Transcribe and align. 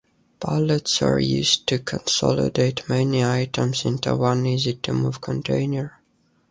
Pallets 0.39 1.03
are 1.03 1.19
used 1.19 1.67
to 1.67 1.77
consolidate 1.77 2.89
many 2.89 3.23
items 3.23 3.85
into 3.85 4.15
one 4.15 4.47
easy-to-move 4.47 5.21
container. 5.21 6.01